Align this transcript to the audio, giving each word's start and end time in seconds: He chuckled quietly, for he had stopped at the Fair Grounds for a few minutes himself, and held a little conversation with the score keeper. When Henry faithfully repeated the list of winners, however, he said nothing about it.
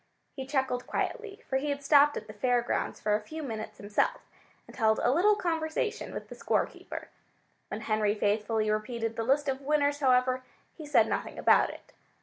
He 0.35 0.47
chuckled 0.47 0.87
quietly, 0.87 1.43
for 1.47 1.57
he 1.57 1.69
had 1.69 1.83
stopped 1.83 2.17
at 2.17 2.25
the 2.25 2.33
Fair 2.33 2.63
Grounds 2.63 2.99
for 2.99 3.13
a 3.13 3.19
few 3.21 3.43
minutes 3.43 3.77
himself, 3.77 4.21
and 4.65 4.75
held 4.75 4.99
a 5.03 5.11
little 5.11 5.35
conversation 5.35 6.11
with 6.11 6.27
the 6.27 6.33
score 6.33 6.65
keeper. 6.65 7.09
When 7.67 7.81
Henry 7.81 8.15
faithfully 8.15 8.71
repeated 8.71 9.15
the 9.15 9.21
list 9.21 9.47
of 9.47 9.61
winners, 9.61 9.99
however, 9.99 10.41
he 10.75 10.87
said 10.87 11.07
nothing 11.07 11.37
about 11.37 11.69
it. 11.69 11.93